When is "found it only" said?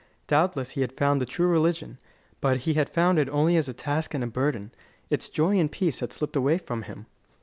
2.89-3.55